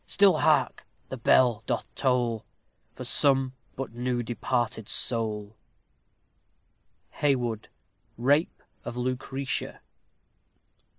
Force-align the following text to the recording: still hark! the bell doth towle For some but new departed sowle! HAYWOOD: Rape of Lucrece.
still 0.07 0.37
hark! 0.39 0.83
the 1.09 1.15
bell 1.17 1.61
doth 1.67 1.85
towle 1.93 2.43
For 2.95 3.03
some 3.03 3.53
but 3.75 3.93
new 3.93 4.23
departed 4.23 4.87
sowle! 4.89 5.57
HAYWOOD: 7.19 7.69
Rape 8.17 8.63
of 8.83 8.95
Lucrece. 8.97 9.77